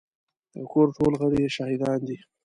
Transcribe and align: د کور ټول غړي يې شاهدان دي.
د 0.53 0.55
کور 0.71 0.87
ټول 0.97 1.13
غړي 1.21 1.39
يې 1.43 1.53
شاهدان 1.57 1.99
دي. 2.07 2.17